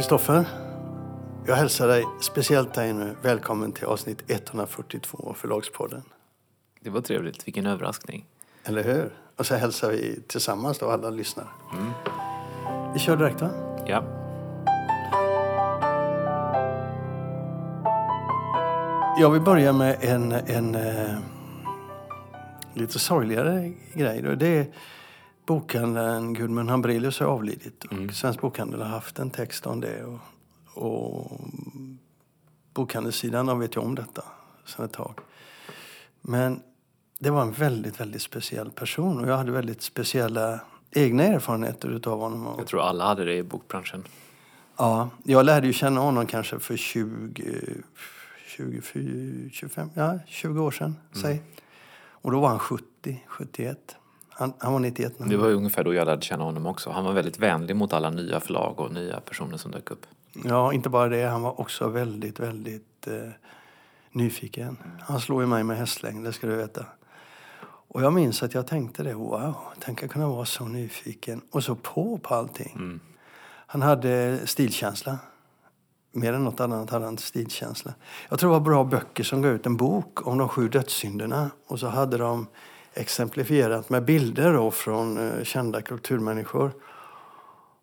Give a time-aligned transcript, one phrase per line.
[0.00, 0.48] Kristoffer,
[1.46, 6.02] jag hälsar dig, speciellt dig nu, välkommen till avsnitt 142 av Förlagspodden.
[6.80, 7.46] Det var trevligt.
[7.46, 8.26] Vilken överraskning.
[8.64, 9.12] Eller hur?
[9.36, 11.46] Och så hälsar vi tillsammans då, alla lyssnar.
[12.94, 13.50] Vi kör direkt va?
[13.86, 14.04] Ja.
[19.20, 21.18] Jag vill börja med en, en eh,
[22.74, 24.22] lite sorgligare grej.
[24.22, 24.34] Då.
[24.34, 24.66] Det är
[25.54, 27.84] bokhandeln Gudmund Hambrelius har avlidit.
[27.84, 30.04] Och Svensk Bokhandel har haft en text om det.
[30.04, 30.18] Och,
[30.84, 31.40] och
[32.74, 34.22] bokhandelssidan de vet ju om detta
[34.66, 35.14] sedan ett tag.
[36.20, 36.62] Men
[37.18, 39.18] det var en väldigt, väldigt speciell person.
[39.24, 42.46] Och jag hade väldigt speciella egna erfarenheter utav honom.
[42.46, 44.04] Och- Jag tror alla hade det i bokbranschen.
[44.76, 47.44] Ja, jag lärde ju känna honom kanske för 20,
[48.46, 51.42] 24, 25, ja 20 år sedan, säg.
[52.22, 53.96] Och då var han 70, 71.
[54.40, 55.26] Han, han var 91 nu.
[55.26, 56.90] Det var ungefär då jag lärde känna honom också.
[56.90, 60.06] Han var väldigt vänlig mot alla nya förlag och nya personer som dök upp.
[60.44, 61.22] Ja, inte bara det.
[61.22, 63.30] Han var också väldigt, väldigt eh,
[64.12, 64.76] nyfiken.
[65.00, 66.86] Han slog ju mig med hästlängd, det ska du veta.
[67.62, 71.64] Och jag minns att jag tänkte det, wow, tänk att kunna vara så nyfiken och
[71.64, 73.00] så på på allting.
[73.66, 75.18] Han hade stilkänsla.
[76.12, 77.94] Mer än något annat hade han stilkänsla.
[78.28, 81.50] Jag tror det var bra böcker som gav ut en bok om de sju dödssynderna.
[81.66, 82.46] Och så hade de
[82.94, 86.72] exemplifierat med bilder då från eh, kända kulturmänniskor.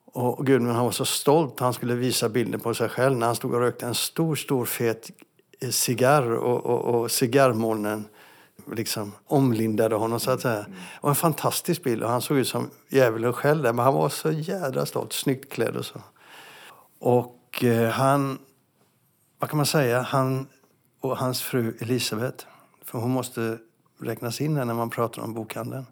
[0.05, 1.59] Och Gudmund han var så stolt.
[1.59, 4.65] Han skulle visa bilden på sig själv när han stod och rökte en stor, stor
[4.65, 5.11] fet
[5.61, 8.05] eh, cigarr och, och, och cigarrmolnen
[8.71, 10.65] liksom omlindade honom så att säga.
[11.01, 14.09] Det en fantastisk bild och han såg ut som djävulen själv där, men han var
[14.09, 16.01] så jädra stolt, snyggt klädd och så.
[16.99, 18.39] Och eh, han,
[19.39, 20.47] vad kan man säga, han
[21.01, 22.45] och hans fru Elisabeth,
[22.85, 23.57] för hon måste
[23.99, 25.85] räknas in när man pratar om bokhandeln.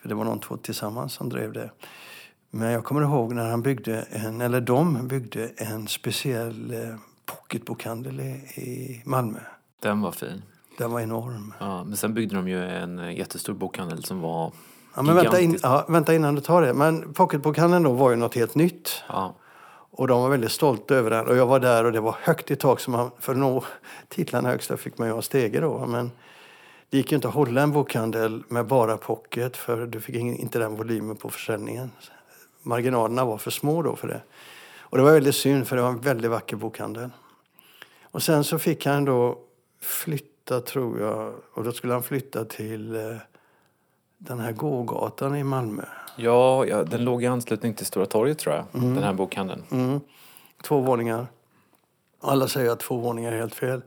[0.00, 1.70] För det var de två tillsammans som drev det.
[2.50, 6.96] Men jag kommer ihåg när han byggde en, eller de byggde en speciell eh,
[7.26, 9.38] pocketbokhandel i, Malmö.
[9.80, 10.42] Den var fin.
[10.78, 11.54] Den var enorm.
[11.60, 14.52] Ja, men sen byggde de ju en eh, jättestor bokhandel som var
[14.94, 16.74] Ja, men vänta, in, ja, vänta innan du tar det.
[16.74, 19.02] Men pocketbokhandeln då var ju något helt nytt.
[19.08, 19.34] Ja,
[19.90, 21.26] Och de var väldigt stolta över den.
[21.26, 22.80] Och jag var där och det var högt i tak.
[22.80, 23.64] Så man, för att nå
[24.08, 25.86] titlarna högst fick man ju ha stege då.
[25.86, 26.10] Men
[26.92, 29.56] det gick inte att hålla en bokhandel med bara pocket.
[29.56, 31.90] För du fick inte den volymen på försäljningen.
[32.62, 34.22] Marginalerna var för små då för det.
[34.78, 37.10] Och det var väldigt synd för det var en väldigt vacker bokhandel.
[38.02, 39.38] Och sen så fick han då
[39.80, 41.34] flytta tror jag.
[41.54, 43.16] Och då skulle han flytta till eh,
[44.18, 45.84] den här gågatan i Malmö.
[46.16, 48.64] ja, ja den låg i anslutning till Stora torget tror jag.
[48.72, 49.62] Den här bokhandeln.
[49.70, 50.00] Mm.
[50.62, 51.26] Två våningar.
[52.20, 53.82] Alla säger att två våningar är helt fel.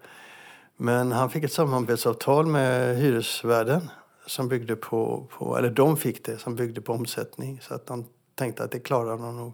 [0.78, 3.90] Men han fick ett samarbetsavtal med hyresvärden
[4.25, 7.59] som byggde på, på, eller de fick det, som byggde på omsättning.
[7.62, 8.06] Så att de
[8.36, 9.53] tänkte att det klarar de nog.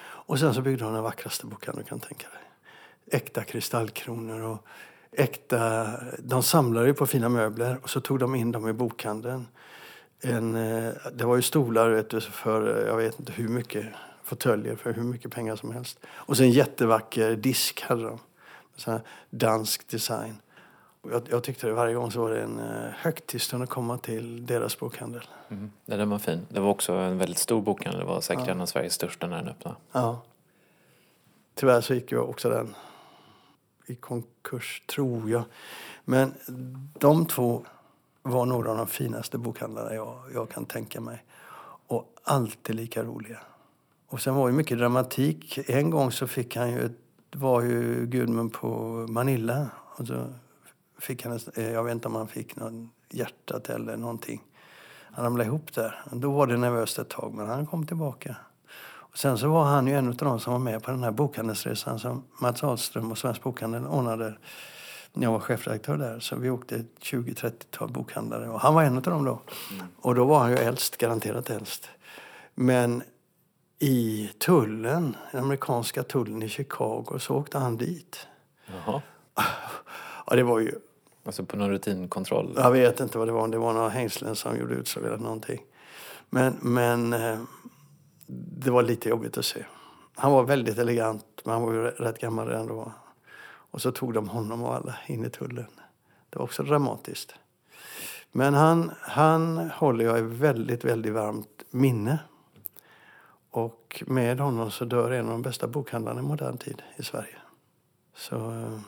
[0.00, 2.40] Och sen så byggde de den vackraste bokhandeln du kan tänka dig.
[3.20, 4.66] Äkta kristallkronor och
[5.12, 5.90] äkta...
[6.18, 9.46] De samlade ju på fina möbler och så tog de in dem i bokhandeln.
[10.20, 13.86] En, eh, det var ju stolar vet du, för eh, jag vet inte hur mycket
[14.24, 15.98] fåtöljer för hur mycket pengar som helst.
[16.06, 18.18] Och sen en jättevacker disk hade de.
[18.76, 20.34] Sån här dansk design.
[21.02, 24.46] Jag, jag tyckte det varje gång så var det en eh, högtidsstund att komma till
[24.46, 25.22] deras bokhandel.
[25.48, 25.70] Mm.
[25.84, 26.46] Ja, den var fin.
[26.48, 28.00] Det var också en väldigt stor bokhandel.
[28.00, 29.76] Det var säkert en av Sveriges största när den öppnade.
[29.92, 30.22] Ja.
[31.54, 32.74] Tyvärr så gick ju också den
[33.86, 35.42] i konkurs, tror jag.
[36.04, 36.34] Men
[36.98, 37.64] de två
[38.22, 41.24] var några av de finaste bokhandlarna jag, jag kan tänka mig.
[41.86, 43.38] Och alltid lika roliga.
[44.08, 45.58] Och sen var det mycket dramatik.
[45.66, 46.90] En gång så fick han ju,
[47.32, 48.68] var ju Gudmund på
[49.08, 49.70] Manilla.
[49.96, 50.26] Och så
[50.98, 54.42] fick han, eh, jag vet inte om han fick någon hjärtat eller någonting.
[55.12, 56.04] Han ramlade ihop där.
[56.12, 58.36] Då var det nervöst ett tag, men han kom tillbaka.
[58.82, 61.10] Och sen så var han ju en av de som var med på den här
[61.10, 64.38] bokhandelsresan som Mats Ahlström och Svensk Bokhandel ordnade
[65.12, 66.20] när jag var chefredaktör där.
[66.20, 69.42] Så vi åkte ett 20-30-tal bokhandlare och han var en av dem då.
[69.96, 71.88] Och då var han ju äldst, garanterat äldst.
[72.54, 73.02] Men
[73.78, 78.26] i tullen, den amerikanska tullen i Chicago, så åkte han dit.
[78.66, 79.02] Jaha.
[80.26, 80.72] Ja, det var ju
[81.28, 82.52] Alltså på någon rutinkontroll.
[82.56, 83.42] jag vet inte vad det var.
[83.42, 85.60] om Det var några hängslen som gjorde ut sig eller någonting.
[86.30, 87.38] Men, men eh,
[88.26, 89.64] det var lite jobbigt att se.
[90.14, 92.92] Han var väldigt elegant, men han var ju rätt gammal redan då.
[93.70, 95.66] Och så tog de honom och alla in i tullen.
[96.30, 97.34] Det var också dramatiskt.
[98.32, 102.18] Men han, han håller jag i väldigt, väldigt varmt minne.
[103.50, 107.38] Och med honom så dör en av de bästa bokhandlarna i modern tid i Sverige.
[108.16, 108.80] Så eh,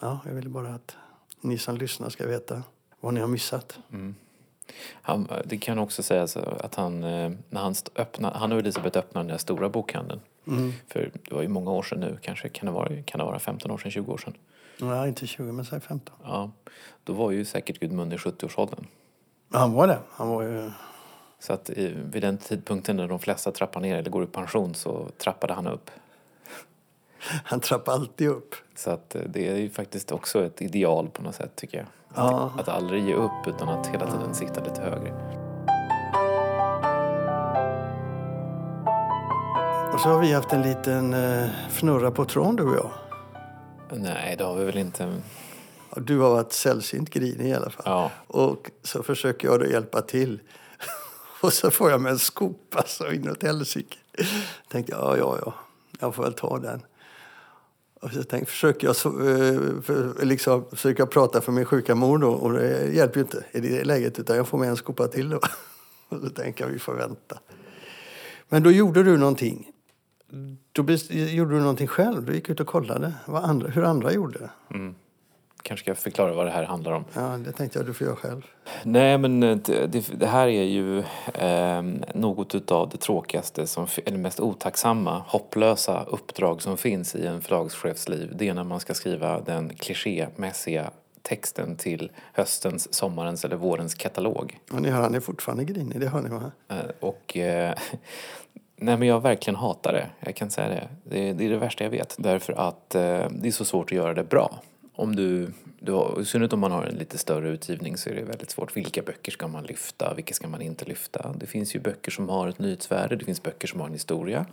[0.00, 0.96] ja, jag ville bara att
[1.40, 2.62] ni som lyssnar ska veta
[3.00, 3.78] vad ni har missat.
[3.92, 4.14] Mm.
[4.92, 9.24] Han, det kan också sägas att han, eh, när han, öppna, han och Elisabeth öppnade
[9.24, 10.20] den där stora bokhandeln.
[10.46, 10.72] Mm.
[10.88, 13.38] För det var ju många år sedan nu, kanske kan det vara, kan det vara
[13.38, 14.34] 15 år sedan, 20 år sedan.
[14.80, 16.16] Nej, inte 20, men säg 15.
[16.24, 16.50] Ja,
[17.04, 18.86] då var ju säkert Gudmund i 70-årsåldern.
[19.52, 19.98] Han var det.
[20.10, 20.70] Han var ju...
[21.40, 24.74] Så att i, vid den tidpunkten när de flesta trappar ner eller går i pension
[24.74, 25.90] så trappade han upp.
[27.44, 28.54] Han trappade alltid upp.
[28.76, 31.86] Så att eh, det är ju faktiskt också ett ideal på något sätt tycker jag.
[32.14, 32.52] Ja.
[32.58, 35.38] Att aldrig ge upp utan att hela tiden sikta lite högre.
[39.92, 42.90] Och så har vi haft en liten eh, fnurra på tråden du och jag.
[43.98, 45.20] Nej, det har vi väl inte.
[45.96, 47.82] Du har varit sällsynt grinig i alla fall.
[47.86, 50.40] Ja, Och så försöker jag då hjälpa till.
[51.42, 53.96] Och så får jag med en skopa så inåt helsike.
[54.68, 55.54] Tänkte jag, ja, ja, ja,
[56.00, 56.82] jag får väl ta den.
[58.00, 62.18] Och så tänkte, försöker jag eh, för, liksom, försöker jag prata för min sjuka mor
[62.18, 65.08] då, och det hjälper ju inte i det läget utan jag får med en skopa
[65.08, 65.40] till då.
[66.08, 67.38] Och så tänker jag, vi får vänta.
[68.48, 69.70] Men då gjorde du någonting.
[70.72, 72.24] Då gjorde du någonting själv.
[72.24, 74.50] Du gick ut och kollade vad andra, hur andra gjorde.
[74.70, 74.94] Mm
[75.62, 77.04] kanske ska jag förklara vad det här handlar om.
[77.14, 78.42] Ja, det tänkte jag du får göra själv.
[78.82, 80.98] Nej, men eh, det, det- här är ju
[81.34, 81.82] eh,
[82.14, 88.08] något utav det tråkigaste, som, eller mest otacksamma, hopplösa uppdrag som finns i en förlagschefs
[88.08, 88.32] liv.
[88.34, 90.90] Det är när man ska skriva den klichémässiga
[91.22, 94.58] texten till höstens, sommarens eller vårens katalog.
[94.72, 96.50] Och ni hör, han är fortfarande grinig, det hör ni va?
[96.68, 97.74] Eh, och eh,
[98.76, 100.88] nej men jag verkligen hatar det, jag kan säga det.
[101.04, 102.14] Det, det är det värsta jag vet.
[102.18, 103.00] Därför att eh,
[103.30, 104.58] det är så svårt att göra det bra.
[104.98, 108.14] Om du, du har, I synnerhet om man har en lite större utgivning så är
[108.14, 108.76] det väldigt svårt.
[108.76, 110.14] Vilka böcker ska man lyfta?
[110.14, 111.34] Vilka ska man inte lyfta?
[111.40, 114.46] Det finns ju böcker som har ett nyhetsvärde, det finns böcker som har en historia.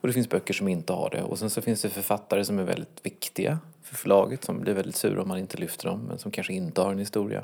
[0.00, 1.22] Och det finns böcker som inte har det.
[1.22, 4.96] Och sen så finns det författare som är väldigt viktiga för förlaget som blir väldigt
[4.96, 7.42] sura om man inte lyfter dem men som kanske inte har en historia.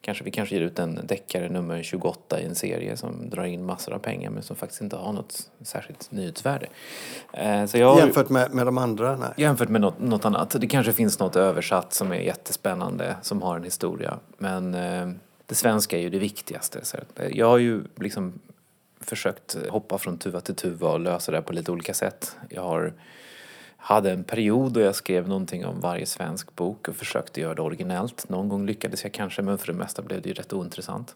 [0.00, 3.64] Kanske vi kanske ger ut en deckare nummer 28 i en serie som drar in
[3.64, 6.66] massor av pengar men som faktiskt inte har något särskilt nyhetsvärde.
[7.32, 9.16] Eh, så jag, Jämfört med, med de andra?
[9.16, 9.28] Nej.
[9.36, 10.56] Jämfört med något, något annat.
[10.60, 14.18] Det kanske finns något översatt som är jättespännande, som har en historia.
[14.38, 15.10] Men eh,
[15.46, 16.84] det svenska är ju det viktigaste.
[16.84, 18.40] Så eh, jag har ju liksom
[19.00, 22.36] försökt hoppa från tuva till tuva och lösa det på lite olika sätt.
[22.48, 22.92] Jag har,
[23.82, 27.62] hade en period då jag skrev någonting om varje svensk bok och försökte göra det
[27.62, 28.28] originellt.
[28.28, 31.14] Någon gång lyckades jag kanske, men för det mesta blev det ju rätt ointressant.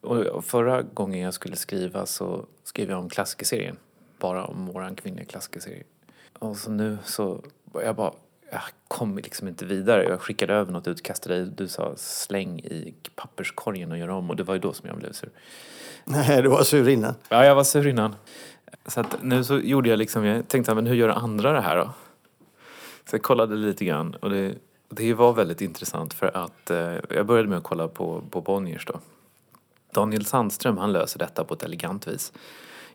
[0.00, 3.76] Och förra gången jag skulle skriva så skrev jag om klassikerserien.
[4.18, 5.82] Bara om våran kvinnliga klassikerserie.
[6.38, 8.12] Och så nu så, jag bara,
[8.50, 10.04] jag kom liksom inte vidare.
[10.04, 11.46] Jag skickade över något utkast till dig.
[11.56, 14.30] Du sa släng i papperskorgen och gör om.
[14.30, 15.30] Och det var ju då som jag blev sur.
[16.04, 17.14] Nej, du var sur innan.
[17.28, 18.16] Ja, jag var sur innan.
[18.86, 21.76] Så att nu så gjorde jag liksom, jag tänkte men hur gör andra det här
[21.76, 21.90] då?
[23.10, 24.54] Så jag kollade lite grann och det,
[24.88, 28.86] det var väldigt intressant för att eh, jag började med att kolla på, på Bonniers
[28.86, 29.00] då.
[29.92, 32.32] Daniel Sandström han löser detta på ett elegant vis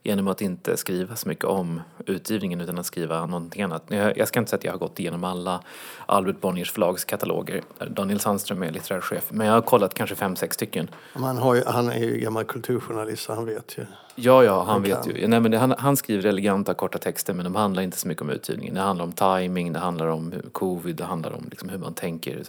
[0.04, 3.84] genom att inte skriva så mycket om utgivningen utan att skriva någonting annat.
[3.88, 5.62] Jag, ska inte säga att jag har gått igenom alla
[6.06, 10.56] Albert Bonniers förlagskataloger Daniel Sandström är litterär chef men jag har kollat kanske fem, sex
[10.56, 10.88] stycken.
[11.16, 13.86] Man har ju, han är ju gammal kulturjournalist så han vet ju.
[14.22, 15.16] Ja, ja, han Han vet kan.
[15.16, 15.28] ju.
[15.28, 18.30] Nej, men han, han skriver eleganta korta texter men de handlar inte så mycket om
[18.30, 18.76] utgivningen.
[18.76, 22.44] Det handlar om timing, det handlar om covid, det handlar om liksom hur man tänker.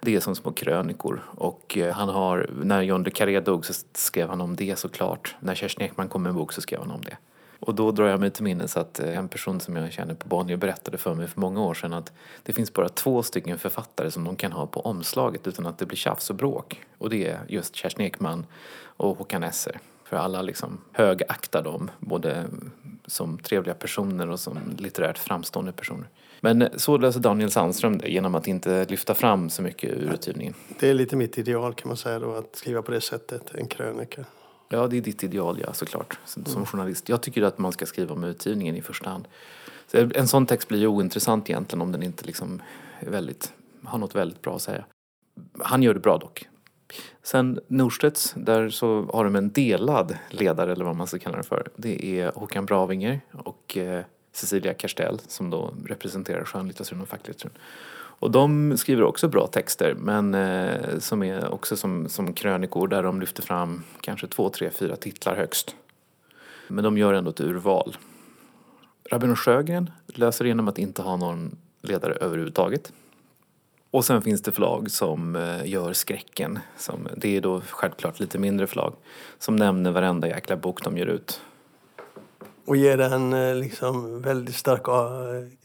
[0.00, 1.22] Det är som små krönikor.
[1.36, 5.34] Och eh, han har, när John le Carré dog så skrev han om det såklart.
[5.40, 7.16] När Kerstin Ekman kom med en bok så skrev han om det.
[7.60, 10.28] Och då drar jag mig till minnes att eh, en person som jag känner på
[10.28, 12.12] Bonnier berättade för mig för många år sedan att
[12.42, 15.86] det finns bara två stycken författare som de kan ha på omslaget utan att det
[15.86, 16.80] blir tjafs och bråk.
[16.98, 18.46] Och det är just Kerstin Ekman
[18.82, 19.78] och Håkan Esser.
[20.04, 22.44] För alla liksom högaktar dem, både
[23.06, 26.08] som trevliga personer och som litterärt framstående personer.
[26.40, 30.54] Men så löser Daniel Sandström det genom att inte lyfta fram så mycket ur utgivningen.
[30.80, 33.66] Det är lite mitt ideal kan man säga då, att skriva på det sättet, en
[33.66, 34.24] krönika.
[34.72, 37.08] Ja, det är ditt ideal, ja, såklart, som, som journalist.
[37.08, 39.28] Jag tycker att man ska skriva om utgivningen i första hand.
[39.86, 42.62] Så en sån text blir ju ointressant egentligen om den inte liksom
[43.00, 43.52] är väldigt,
[43.84, 44.84] har något väldigt bra att säga.
[45.58, 46.48] Han gör det bra dock.
[47.22, 51.42] Sen Norstedts, där så har de en delad ledare eller vad man ska kalla det
[51.42, 51.68] för.
[51.76, 57.58] Det är Håkan Bravinger och eh, Cecilia Karstell som då representerar skönlitteraturen och facklitteraturen.
[58.22, 63.02] Och de skriver också bra texter men eh, som är också som, som krönikor där
[63.02, 65.76] de lyfter fram kanske två, tre, fyra titlar högst.
[66.68, 67.96] Men de gör ändå ett urval.
[69.10, 72.92] Rabin Sjögren löser genom att inte ha någon ledare överhuvudtaget.
[73.90, 76.58] Och sen finns det förlag som eh, gör skräcken.
[76.76, 78.94] Som, det är då självklart lite mindre förlag.
[79.38, 81.40] Som nämner varenda jäkla bok de ger ut.
[82.64, 84.92] Och ger den eh, liksom väldigt starka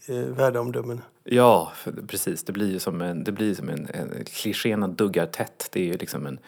[0.06, 1.00] eh, värdeomdömen.
[1.24, 1.72] Ja,
[2.08, 2.44] precis.
[2.44, 5.68] Det blir ju som en, det blir som en, en klichéerna duggar tätt.
[5.72, 6.38] Det är ju liksom en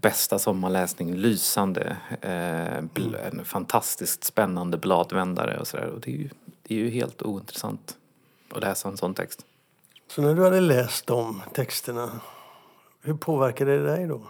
[0.00, 2.28] bästa sommarläsning, lysande, eh,
[2.94, 3.38] bl- Mm.
[3.38, 5.86] en fantastiskt spännande bladvändare och sådär.
[5.86, 6.28] Och det är, ju,
[6.62, 7.96] det är ju helt ointressant
[8.50, 9.44] att läsa en sån text.
[10.08, 12.10] Så när du hade läst de texterna,
[13.02, 14.20] hur påverkade det dig då?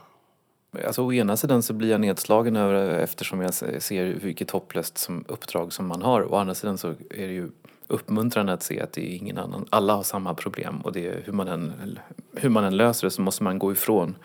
[0.87, 4.99] Alltså å ena sidan så blir jag nedslagen över eftersom jag se- ser vilket hopplöst
[4.99, 6.33] som uppdrag som man har.
[6.33, 7.51] Å andra sidan så är det ju
[7.87, 11.23] uppmuntrande att se att det är ingen annan, alla har samma problem och det är
[11.25, 11.99] hur man än,
[12.35, 14.17] hur man än löser det så måste man gå ifrån,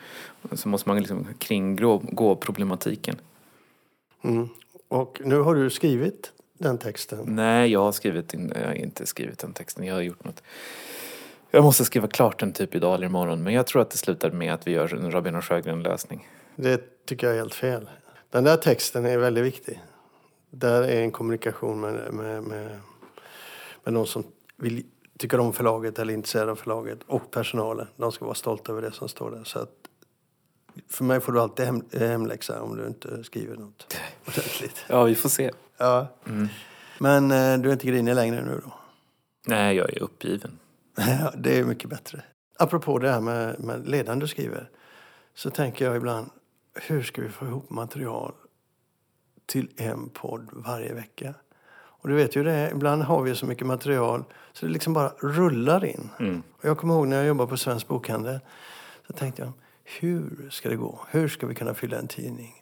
[0.52, 3.16] så måste man liksom kringgå gå problematiken.
[4.24, 4.50] Mm.
[4.88, 7.20] Och nu har du skrivit den texten.
[7.26, 10.44] Nej, jag har skrivit, in, jag har inte skrivit den texten, jag har gjort något.
[11.56, 14.32] Jag måste skriva klart den typ idag eller imorgon men jag tror att det slutar
[14.32, 16.28] med att vi gör en Robin och Sjögren-lösning.
[16.56, 17.90] Det tycker jag är helt fel.
[18.30, 19.82] Den där texten är väldigt viktig.
[20.50, 22.80] Där är en kommunikation med, med, med,
[23.84, 24.24] med någon som
[24.58, 24.86] vill,
[25.18, 27.88] tycker om förlaget eller är intresserad av förlaget och personalen.
[27.96, 29.44] De ska vara stolta över det som står där.
[29.44, 29.74] Så att,
[30.90, 34.86] för mig får du alltid hem, hemläxa om du inte skriver något ordentligt.
[34.88, 35.52] Ja, vi får se.
[35.78, 36.08] Ja.
[36.98, 38.74] Men eh, du är inte grinig längre nu då?
[39.48, 40.60] Nej, jag är uppgiven.
[41.38, 42.24] Det är mycket bättre.
[42.60, 44.70] Apropå det här med, med du skriver
[45.34, 46.30] så tänker jag ibland
[46.74, 48.34] hur ska vi få ihop material
[49.46, 51.34] till en podd varje vecka?
[51.76, 54.24] Och du vet ju det, ibland har vi så mycket material
[54.54, 56.10] så det liksom bara rullar in.
[56.20, 56.44] Mm.
[56.52, 58.40] Och jag kommer ihåg när jag jobbade på Svensk Bokhandel
[59.08, 59.52] så tänkte jag
[59.84, 61.00] hur ska det gå?
[61.10, 62.54] Hur ska vi kunna fylla en tidning?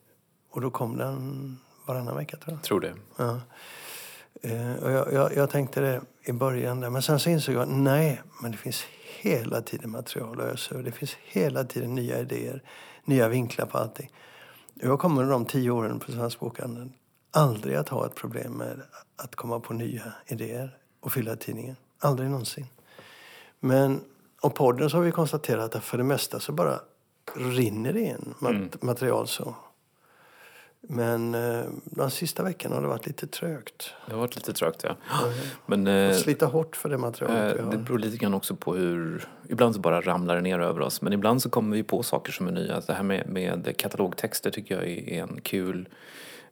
[0.49, 1.57] Och då kom den
[1.87, 2.63] varannan vecka tror jag.
[2.63, 2.93] Tror det.
[3.17, 3.39] Ja.
[4.41, 6.89] Eh, och jag, jag, jag tänkte det i början där.
[6.89, 8.83] Men sen så insåg jag nej, men det finns
[9.21, 10.77] hela tiden material att ösa.
[10.77, 12.63] Det finns hela tiden nya idéer,
[13.05, 14.11] nya vinklar på allting.
[14.73, 16.89] Jag kommer de tio åren på Svensk Bokhandel
[17.31, 18.81] aldrig att ha ett problem med
[19.15, 21.75] att komma på nya idéer och fylla tidningen.
[21.99, 22.67] Aldrig någonsin.
[23.59, 24.01] Men
[24.41, 26.79] och podden så har vi konstaterat att för det mesta så bara
[27.35, 29.55] rinner det in mat- material så.
[30.81, 33.93] Men eh, de sista veckorna har det varit lite trögt.
[34.05, 34.95] Det har varit lite trögt ja.
[35.65, 39.27] Men eh, Slita hårt för det materialet eh, det beror lite grann också på hur...
[39.49, 41.01] Ibland så bara ramlar det ner över oss.
[41.01, 42.79] Men ibland så kommer vi på saker som är nya.
[42.79, 45.89] Det här med, med katalogtexter tycker jag är en kul,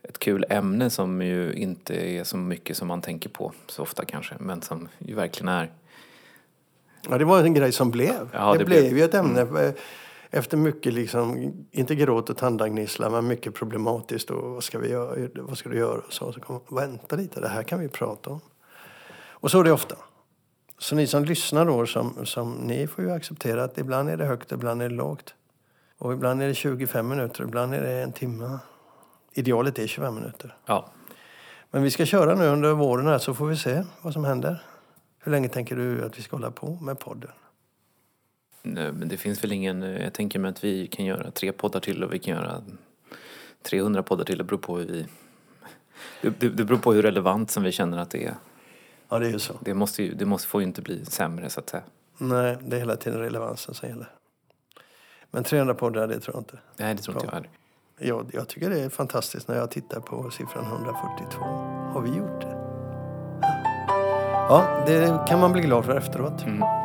[0.04, 4.06] ett kul ämne som ju inte är så mycket som man tänker på så ofta
[4.06, 4.36] kanske.
[4.40, 5.72] Men som ju verkligen är.
[7.10, 8.30] Ja, det var en grej som blev.
[8.34, 9.42] Ja, det, det blev ju ett ämne.
[9.42, 9.74] eh,
[10.32, 14.30] Efter mycket, liksom, inte gråt och tandagnissla, men mycket problematiskt.
[14.30, 15.30] Och vad ska vi göra?
[15.36, 16.02] Vad ska du göra?
[16.08, 18.42] Och så, så kom, vänta lite, det här kan vi prata om.
[19.32, 19.96] Och så är det ofta.
[20.78, 24.26] Så ni som lyssnar då, som, som, ni får ju acceptera att ibland är det
[24.26, 25.34] högt, ibland är det lågt.
[25.98, 28.60] Och ibland är det 25 minuter, ibland är det en timme.
[29.34, 30.56] Idealet är 25 minuter.
[30.66, 30.90] Ja,
[31.72, 34.64] Men vi ska köra nu under våren här så får vi se vad som händer.
[35.20, 37.32] Hur länge tänker du att vi ska hålla på med podden?
[38.74, 39.84] Men det finns väl ingen...
[39.84, 42.62] eh, Jag tänker mig att vi kan göra tre poddar till och vi kan göra
[43.62, 44.38] 300 poddar till.
[44.38, 45.06] Det beror på hur vi...
[46.22, 48.36] Det, det, beror på hur relevant som vi känner att det är.
[49.10, 49.54] Ja, det är ju så.
[49.62, 51.84] Det, måste ju, det måste, får ju inte bli sämre så att säga.
[52.18, 54.10] Nej, det är hela tiden relevansen som gäller.
[55.32, 56.60] Men 300 poddar, det tror jag inte.
[56.78, 57.50] Nej, det tror inte jag heller.
[58.00, 61.40] Jag, jag tycker det är fantastiskt när jag tittar på siffran 142.
[61.94, 62.56] Har vi gjort det?
[64.50, 66.44] Ja, det kan man bli glad för efteråt.
[66.46, 66.79] Mm.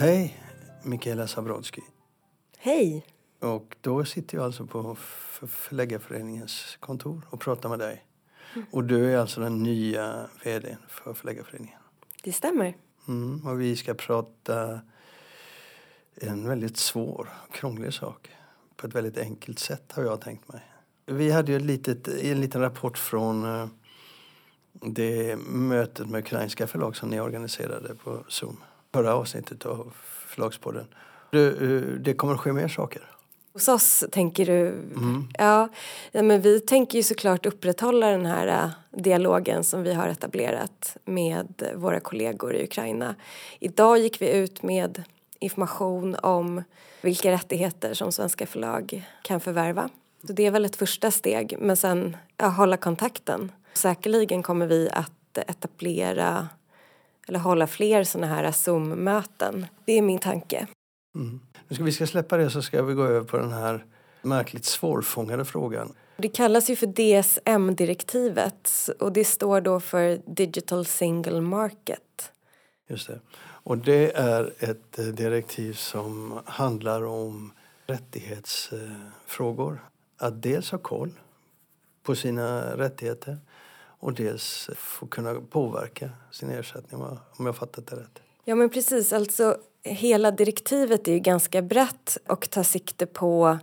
[0.00, 0.40] Hej,
[0.82, 1.82] Mikaela Zabrodski.
[2.58, 3.06] Hej!
[3.40, 4.96] Och då sitter jag alltså på
[5.46, 8.04] Förläggarföreningens kontor och pratar med dig.
[8.70, 11.78] Och du är alltså den nya vdn för Förläggarföreningen.
[12.22, 12.76] Det stämmer.
[13.08, 14.80] Mm, och vi ska prata
[16.14, 18.30] en väldigt svår, krånglig sak
[18.76, 20.60] på ett väldigt enkelt sätt har jag tänkt mig.
[21.06, 23.68] Vi hade ju ett litet, en liten rapport från eh,
[24.72, 28.56] det mötet med ukrainska förlag som ni organiserade på Zoom.
[28.92, 29.92] Förra avsnittet av
[30.26, 30.86] Förlagspodden.
[31.30, 33.02] Du, eh, det kommer att ske mer saker.
[33.52, 34.68] Hos oss tänker du...
[34.68, 35.28] Mm.
[35.38, 35.68] Ja,
[36.12, 38.70] ja, men vi tänker ju såklart upprätthålla den här äh,
[39.02, 43.14] dialogen som vi har etablerat med våra kollegor i Ukraina.
[43.58, 45.02] Idag gick vi ut med
[45.38, 46.62] information om
[47.00, 49.88] vilka rättigheter som svenska förlag kan förvärva.
[50.26, 53.52] Så det är väl ett första steg, men sen ja, hålla kontakten.
[53.74, 56.48] Säkerligen kommer vi att etablera
[57.30, 59.66] eller hålla fler sådana här Zoom-möten.
[59.84, 60.66] Det är min tanke.
[61.14, 61.40] Mm.
[61.68, 63.84] Nu ska vi ska släppa det så ska vi gå över på den här
[64.22, 65.92] märkligt svårfångade frågan.
[66.16, 72.32] Det kallas ju för DSM-direktivet och det står då för Digital Single Market.
[72.88, 73.20] Just det.
[73.40, 77.52] Och det är ett eh, direktiv som handlar om
[77.86, 79.84] rättighetsfrågor.
[80.18, 81.12] Att dels ha koll
[82.02, 83.38] på sina rättigheter
[84.00, 87.02] och dels få kunna påverka sin ersättning
[87.36, 88.18] om jag- fattat det rätt.
[88.44, 93.58] Ja men precis, alltså hela direktivet är ju ganska brett och tar sikte på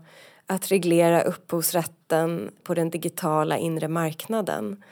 [0.46, 4.84] att reglera upphovsrätten på den digitala inre marknaden.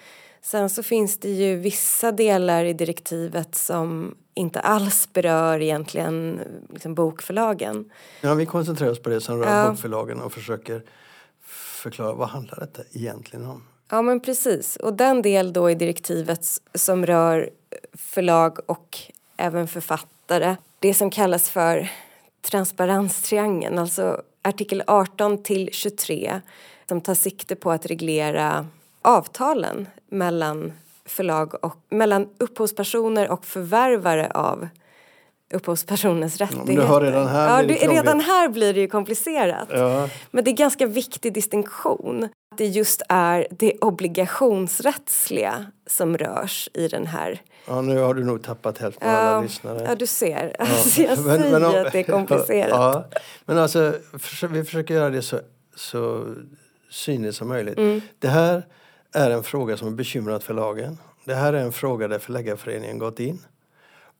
[0.41, 6.95] Sen så finns det ju vissa delar i direktivet som inte alls berör egentligen liksom
[6.95, 7.91] bokförlagen.
[8.21, 9.69] Ja, vi koncentrerar oss på det som rör Ja.
[9.69, 10.83] bokförlagen och försöker
[11.81, 13.63] förklara vad handlar detta egentligen om.
[13.89, 14.75] Ja men precis.
[14.75, 17.49] Och den del då i direktivet som rör
[17.93, 18.97] förlag och
[19.37, 20.55] även författare.
[20.79, 21.91] Det som kallas för
[22.41, 26.41] transparenstriangeln, alltså artikel 18 till 23
[26.87, 28.67] som tar sikte på att reglera
[29.01, 30.73] avtalen mellan
[31.05, 34.67] förlag och mellan upphovspersoner och förvärvare av
[35.53, 36.73] upphovspersonens rättigheter.
[36.75, 39.67] du hör redan här ja, blir det redan här blir det ju komplicerat.
[39.71, 40.09] Ja.
[40.31, 42.23] Men det är ganska viktig distinktion.
[42.23, 47.41] Att det just är det obligationsrättsliga som rörs i den här.
[47.67, 49.85] ja, nu har du nog tappat hälften av alla lyssnare.
[49.87, 50.55] ja du ser.
[50.59, 52.69] Alltså, jag Men- säger men om- att det är komplicerat.
[52.69, 53.05] Ja,
[53.45, 53.93] men alltså
[54.49, 55.39] vi försöker göra det så,
[55.75, 56.25] så
[56.91, 57.77] synligt som möjligt.
[57.77, 58.01] Mm.
[58.19, 58.65] Det här
[59.13, 60.97] är en fråga som har bekymrat förlagen.
[61.25, 63.39] Det här är en fråga där Förläggarföreningen gått in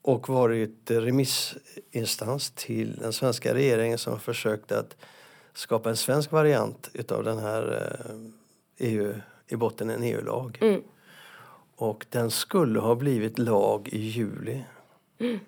[0.06, 4.96] och varit remissinstans till den svenska regeringen som har försökt att
[5.54, 9.14] skapa en svensk variant utav den här eh, EU,
[9.48, 10.58] i botten en EU-lag.
[10.60, 10.82] Mm.
[11.76, 14.64] Och den skulle ha blivit lag i juli.
[15.18, 15.38] Mm.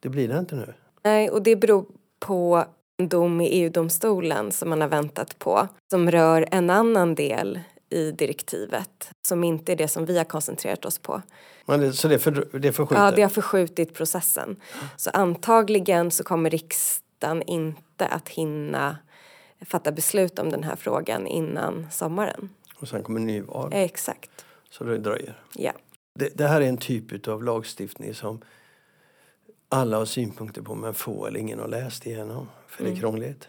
[0.00, 0.74] Det blir den inte nu.
[1.02, 1.86] Nej, och det beror
[2.18, 2.64] på
[2.96, 7.60] en dom i EU-domstolen som man har väntat på som rör en annan del
[7.92, 11.22] i direktivet som inte är det som vi har koncentrerat oss på.
[11.66, 13.04] Men så det, för, det förskjuter?
[13.04, 14.56] Ja, det har förskjutit processen.
[14.96, 18.96] Så antagligen så kommer riksdagen inte att hinna
[19.60, 22.48] fatta beslut om den här frågan innan sommaren.
[22.76, 25.42] Och sen kommer nyval, Exakt, så det dröjer.
[25.54, 25.72] ja.
[26.14, 28.40] Det, det här är en typ av lagstiftning som
[29.68, 32.48] alla har synpunkter på men få eller ingen har läst igenom.
[32.66, 33.48] För det är krångligt.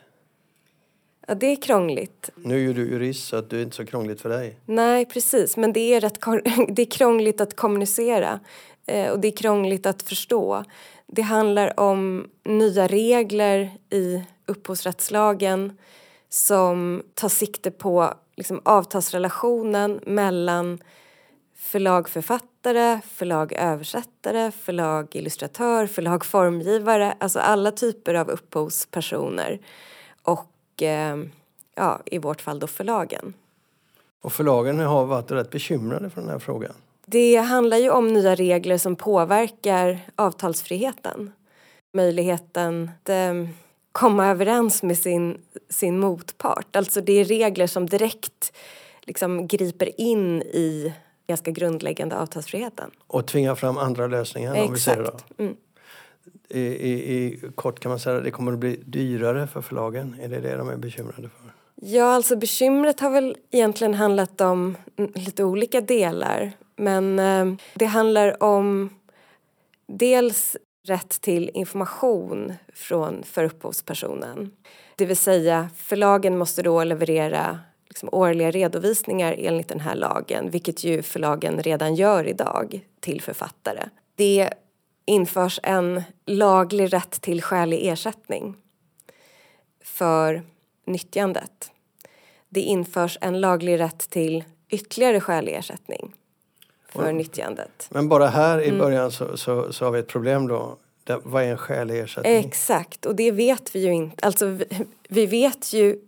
[1.28, 2.30] Ja, det är krångligt.
[2.36, 4.60] Nu är ju du jurist så att det är inte så krångligt för dig.
[4.66, 5.58] Nej, precis.
[5.58, 6.20] Men det är, rätt,
[6.76, 8.40] det är krångligt att kommunicera
[8.88, 10.64] eh, och det är krångligt att förstå.
[11.08, 15.78] Det handlar om nya regler i upphovsrättslagen
[16.30, 20.80] som tar sikte på liksom, avtalsrelationen mellan
[21.56, 29.60] förlag-författare, förlag-översättare, förlag-illustratör, förlag-formgivare, alltså alla typer av upphovspersoner
[30.22, 30.53] och
[31.76, 33.34] ja, i vårt fall då förlagen.
[34.22, 36.74] Och förlagen har varit rätt bekymrade för den här frågan.
[37.06, 41.32] Det handlar ju om nya regler som påverkar avtalsfriheten.
[41.94, 43.34] Möjligheten att eh,
[43.92, 46.76] komma överens med sin, sin motpart.
[46.76, 48.54] Alltså det är regler som direkt
[49.02, 50.94] liksom griper in i
[51.28, 52.92] ganska grundläggande avtalsfriheten.
[53.08, 55.04] Och tvingar fram andra lösningar om vi säger det.
[55.04, 55.40] Exakt.
[55.40, 55.56] Mm.
[56.54, 60.16] I, i, I kort kan man säga att det kommer att bli dyrare för förlagen.
[60.22, 61.54] Är det det de är bekymrade för?
[61.76, 64.78] Ja, alltså bekymret har väl egentligen handlat om
[65.16, 66.52] lite olika delar.
[66.76, 68.90] Men eh, det handlar om
[69.88, 74.52] dels rätt till information från för upphovspersonen.
[74.96, 80.84] Det vill säga förlagen måste då leverera liksom, årliga redovisningar enligt den här lagen, vilket
[80.84, 83.84] ju förlagen redan gör idag till författare.
[84.16, 84.54] Det
[85.06, 88.56] införs en laglig rätt till skälig ersättning
[89.84, 90.44] för
[90.86, 91.72] nyttjandet.
[92.50, 96.14] Det införs en laglig rätt till ytterligare skälig ersättning
[96.90, 97.14] för Oj.
[97.14, 97.88] nyttjandet.
[97.90, 98.76] Men bara här Mm.
[98.76, 100.78] i början så, så, så har vi ett problem då.
[101.24, 102.34] Vad är en skälig ersättning?
[102.36, 104.26] Exakt, och det vet vi ju inte.
[104.26, 104.66] Alltså, vi,
[105.10, 106.00] vi vet ju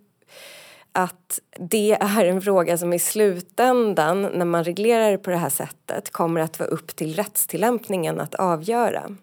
[0.96, 5.50] att det är en fråga som i slutändan, när man reglerar det på det här
[5.50, 9.16] sättet, kommer att vara upp till rättstillämpningen att avgöra.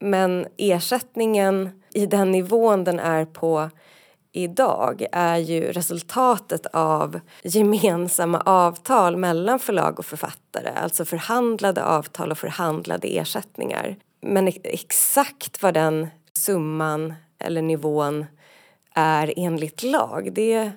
[0.00, 3.70] Men ersättningen i den nivån den är på
[4.32, 12.38] idag är ju resultatet av gemensamma avtal mellan förlag och författare, alltså förhandlade avtal och
[12.38, 13.96] förhandlade ersättningar.
[14.20, 18.26] Men e- exakt vad den summan eller nivån
[18.94, 20.72] är enligt lag, det,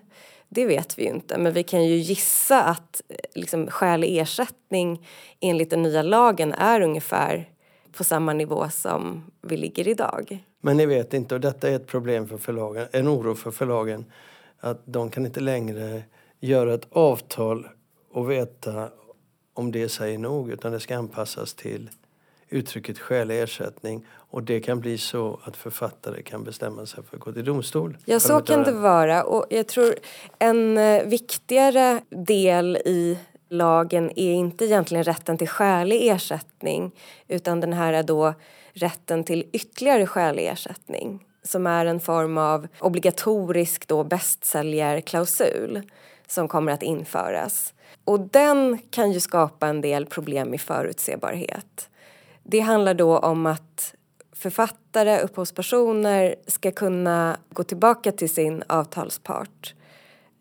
[0.56, 1.38] det vet vi ju inte.
[1.38, 5.08] Men vi kan ju gissa att eh, liksom, skälig ersättning
[5.40, 7.50] enligt den nya lagen är ungefär
[7.98, 10.46] på samma nivå som vi ligger idag.
[10.62, 14.06] Men ni vet inte, och detta är ett problem för förlagen, en oro för förlagen,
[14.60, 16.04] att de kan inte längre
[16.40, 17.68] göra ett avtal
[18.12, 18.90] och veta
[19.54, 21.90] om det säger nog, utan det ska anpassas till
[22.50, 27.24] uttrycket skälig ersättning och det kan bli så att författare kan bestämma sig för att
[27.24, 27.98] gå till domstol.
[28.06, 29.24] Ja, så kan det vara.
[29.24, 29.96] Och jag tror
[30.40, 33.20] en eh, viktigare del i
[33.50, 36.92] lagen är inte egentligen rätten till skälig ersättning
[37.28, 38.34] utan den här då
[38.74, 45.82] rätten till ytterligare skälig ersättning som är en form av obligatorisk då bästsäljarklausul
[46.28, 47.74] som kommer att införas.
[48.04, 51.90] Och den kan ju skapa en del problem i förutsebarhet.
[52.44, 53.96] Det handlar då om att
[54.38, 59.74] författare, upphovspersoner ska kunna gå tillbaka till sin avtalspart,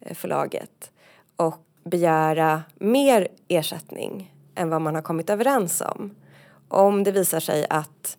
[0.00, 0.90] eh, förlaget,
[1.36, 6.10] och begära mer ersättning än vad man har kommit överens om.
[6.68, 8.16] Om det visar sig att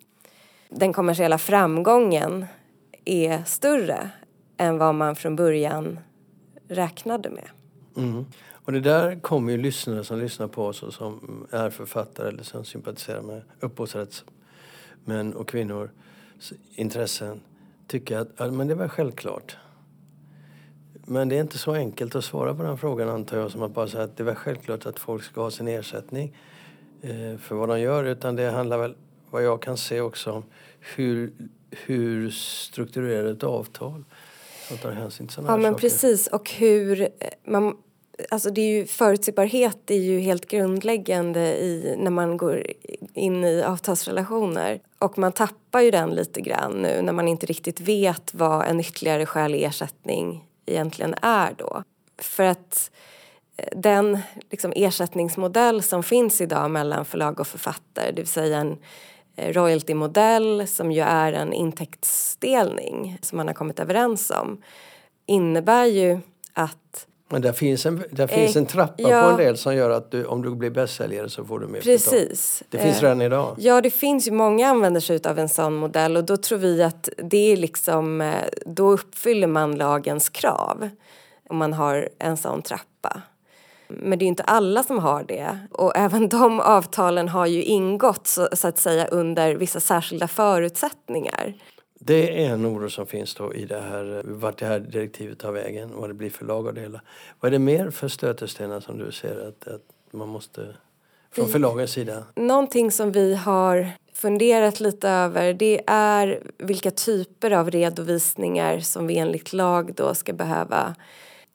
[0.68, 2.46] den kommersiella framgången
[3.04, 4.10] är större
[4.56, 5.98] än vad man från början
[6.68, 7.48] räknade med.
[7.96, 8.24] Mm.
[8.50, 12.42] Och det där kommer ju lyssnare som lyssnar på oss och som är författare eller
[12.42, 14.24] som sympatiserar med upphovsrätts
[15.06, 15.90] upphovsrättsmän och kvinnor
[16.74, 17.40] intressen
[17.86, 19.56] tycka att ja, men det var självklart.
[21.08, 23.74] Men det är inte så enkelt att svara på den frågan antar jag som att
[23.74, 26.36] bara säga att det var självklart att folk ska ha sin ersättning
[27.02, 28.94] eh, för vad de gör utan det handlar väl
[29.30, 30.44] vad jag kan se också om
[30.96, 31.32] hur,
[31.70, 34.04] hur strukturerar ett avtal
[34.68, 35.80] som tar hänsyn till sådana Ja men saker.
[35.80, 37.08] precis och hur eh,
[37.44, 37.76] man
[38.30, 42.66] Alltså det är ju, förutsägbarhet är ju helt grundläggande i, när man går
[43.14, 44.80] in i avtalsrelationer.
[44.98, 48.80] Och man tappar ju den lite grann nu när man inte riktigt vet vad en
[48.80, 51.82] ytterligare skälig ersättning egentligen är då.
[52.18, 52.90] För att
[53.56, 54.18] eh, den
[54.50, 58.78] liksom, ersättningsmodell som finns idag mellan förlag och författare, det vill säga en
[59.36, 64.62] eh, royaltymodell som ju är en intäktsdelning som man har kommit överens om
[65.26, 66.20] innebär ju
[66.52, 69.22] att men där finns en, där finns Eh, en trappa ja.
[69.22, 71.72] på en del som gör att du, om du blir bästsäljare så får du mer
[71.72, 72.10] betalt.
[72.10, 72.62] Precis.
[72.68, 73.54] Det finns Eh, redan idag.
[73.58, 76.82] Ja, det finns ju många använder sig av en sån modell och då tror vi
[76.82, 78.34] att det är liksom, eh,
[78.66, 80.88] då uppfyller man lagens krav
[81.48, 83.22] om man har en sån trappa.
[83.88, 88.26] Men det är inte alla som har det och även de avtalen har ju ingått
[88.26, 91.54] så, så att säga under vissa särskilda förutsättningar.
[92.06, 95.52] Det är en oro som finns då i det här, vart det här direktivet tar
[95.52, 97.00] vägen, vad det blir för lag av det hela.
[97.40, 100.76] Vad är det mer för stötestenar som du ser att, att man måste,
[101.30, 102.24] från förlagens sida?
[102.34, 109.18] Någonting som vi har funderat lite över det är vilka typer av redovisningar som vi
[109.18, 110.94] enligt lag då ska behöva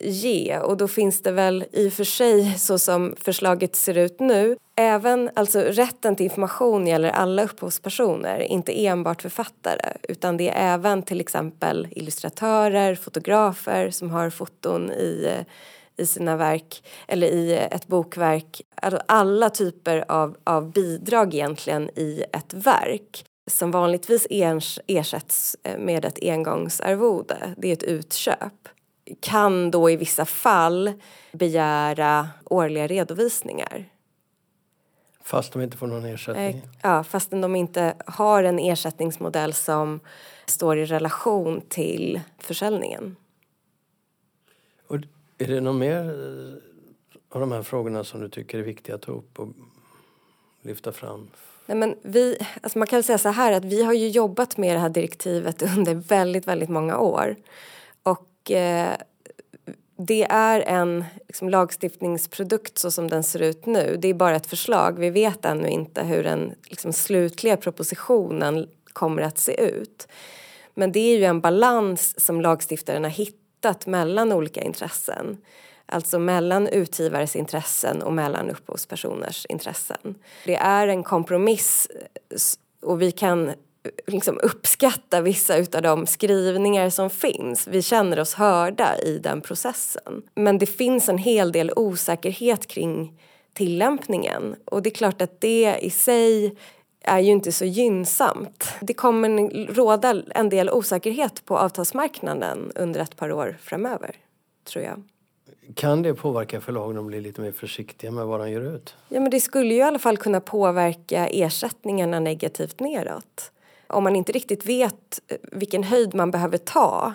[0.04, 0.58] ge.
[0.58, 4.58] Och då finns det väl i och för sig så som förslaget ser ut nu
[4.76, 9.94] även alltså rätten till information gäller alla upphovspersoner inte enbart författare.
[10.04, 15.46] Utan det är även till exempel illustratörer, fotografer som har foton i eh,
[15.98, 18.62] i sina verk eller i ett bokverk.
[18.76, 25.78] Alltså alla typer av, av bidrag egentligen i ett verk som vanligtvis ers, ersätts eh,
[25.78, 28.70] med ett engångsarvode, det är ett utköp
[29.19, 30.93] kan då i vissa fall
[31.32, 33.86] begära årliga redovisningar.
[35.24, 36.47] Fast de inte får någon ersättning?
[36.47, 40.00] Eh, Ja, fastän de inte har en ersättningsmodell som
[40.45, 43.15] står i relation till försäljningen.
[44.88, 44.97] Och
[45.38, 46.56] är det något mer eh,
[47.30, 49.47] av de här frågorna som du tycker är viktiga att ta upp och
[50.62, 51.30] lyfta fram?
[51.65, 54.76] Nej, men vi, alltså man kan säga så här att vi har ju jobbat med
[54.76, 57.36] det här direktivet under väldigt, väldigt många år.
[58.41, 58.95] Och eh,
[59.97, 63.97] det är en liksom, lagstiftningsprodukt så som den ser ut nu.
[63.99, 64.99] Det är bara ett förslag.
[64.99, 70.08] Vi vet ännu inte hur den liksom, slutliga propositionen kommer att se ut.
[70.73, 75.38] Men det är ju en balans som lagstiftaren har hittat mellan olika intressen.
[75.86, 80.15] Alltså mellan utgivares intressen och mellan upphovspersoners intressen.
[80.45, 81.88] Det är en kompromiss
[82.30, 82.38] eh,
[82.89, 83.51] och vi kan
[84.08, 87.67] liksom uppskatta vissa utav de skrivningar som finns.
[87.67, 90.22] Vi känner oss hörda i den processen.
[90.36, 93.20] Men det finns en hel del osäkerhet kring
[93.54, 96.56] tillämpningen och det är klart att det i sig
[97.04, 98.74] är ju inte så gynnsamt.
[98.82, 104.15] Det kommer råda en del osäkerhet på avtalsmarknaden under ett par år framöver,
[104.63, 105.04] tror jag.
[105.76, 108.96] Kan det påverka förlagen att bli lite mer försiktiga med vad de ger ut?
[109.10, 113.52] Ja, men det skulle ju i alla fall kunna påverka ersättningarna negativt neråt.
[113.91, 117.13] Om man inte riktigt vet eh, vilken höjd man behöver ta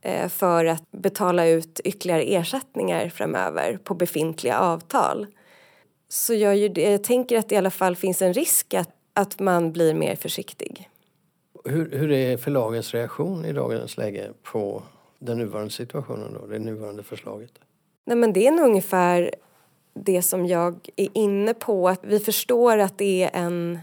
[0.00, 5.26] eh, för att betala ut ytterligare ersättningar framöver på befintliga avtal
[6.08, 8.90] så gör ju det, jag tänker att det i alla fall finns en risk att,
[9.14, 10.90] att man blir mer försiktig.
[11.64, 14.82] Hur, hur är förlagens reaktion i dagens läge på
[15.18, 17.52] den nuvarande situationen då, det nuvarande förslaget?
[18.04, 19.34] Nej, men det är nog ungefär
[19.94, 21.88] det som jag är inne på.
[21.88, 23.78] Att vi förstår att det är en,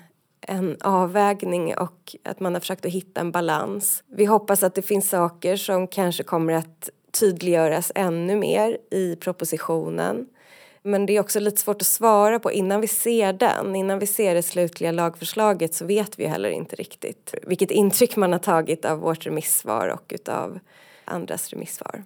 [0.48, 4.04] en avvägning och att man har försökt att hitta en balans.
[4.08, 10.28] Vi hoppas att det finns saker som kanske kommer att tydliggöras ännu mer i propositionen.
[10.84, 13.76] Men det är också lite svårt att svara på innan vi ser den.
[13.76, 18.32] Innan vi ser det slutliga lagförslaget så vet vi heller inte riktigt vilket intryck man
[18.32, 20.60] har tagit av vårt remissvar och utav
[21.06, 22.04] andras remissvar.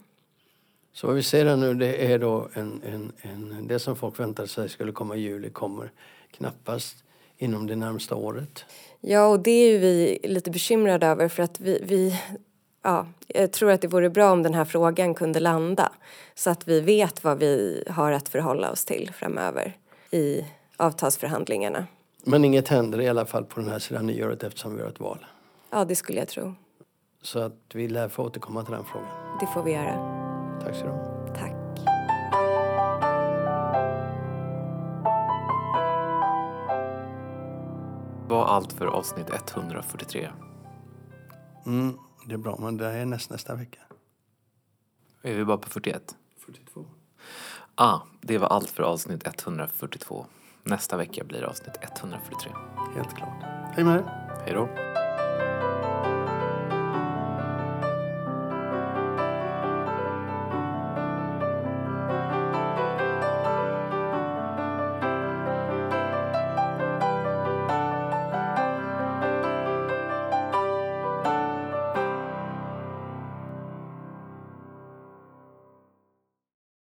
[0.94, 4.20] Så vad vi ser här nu det är då en, en, en, det som folk
[4.20, 5.92] väntade sig skulle komma i juli kommer
[6.32, 7.04] knappast
[7.42, 8.66] inom det närmsta året.
[9.00, 12.20] Ja, och det är vi lite bekymrade över för att vi, vi
[12.84, 15.92] ja, jag tror att det vore bra om den här frågan kunde landa
[16.36, 19.78] så att vi vet vad vi har att förhålla oss till framöver
[20.12, 20.46] i
[20.78, 21.88] avtalsförhandlingarna.
[22.24, 25.00] Men inget händer i alla fall på den här sidan nyåret eftersom vi har ett
[25.00, 25.26] val.
[25.70, 26.54] Ja, det skulle jag tro.
[27.22, 29.10] Så att vi lär få återkomma till den frågan.
[29.40, 29.94] Det får vi göra.
[30.64, 31.21] Tack så du
[38.32, 40.30] var allt för avsnitt 143.
[41.66, 43.80] Mm, det är bra, men det är näst, nästa vecka.
[45.22, 46.16] Är vi bara på 41?
[46.46, 46.86] 42.
[47.76, 50.26] Ah, det var allt för avsnitt 142.
[50.64, 52.52] Nästa vecka blir avsnitt 143.
[52.96, 53.44] Helt klart.
[53.76, 54.04] Hej med er.
[54.46, 54.91] Hej då.